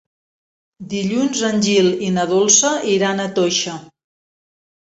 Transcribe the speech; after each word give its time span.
Dilluns 0.93 1.43
en 1.51 1.61
Gil 1.67 1.91
i 2.09 2.11
na 2.17 2.25
Dolça 2.33 2.73
iran 2.97 3.25
a 3.25 3.29
Toixa. 3.39 3.79